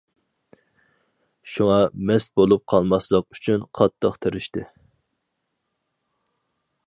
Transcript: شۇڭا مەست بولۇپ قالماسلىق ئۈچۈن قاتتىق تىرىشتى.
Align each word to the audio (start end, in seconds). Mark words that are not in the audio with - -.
شۇڭا 1.55 1.75
مەست 2.11 2.31
بولۇپ 2.41 2.63
قالماسلىق 2.73 3.37
ئۈچۈن 3.39 3.67
قاتتىق 3.81 4.19
تىرىشتى. 4.27 4.67